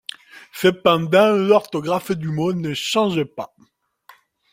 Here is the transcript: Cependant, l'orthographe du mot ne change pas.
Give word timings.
Cependant, 0.51 1.31
l'orthographe 1.33 2.11
du 2.13 2.29
mot 2.29 2.53
ne 2.53 2.73
change 2.73 3.23
pas. 3.23 3.53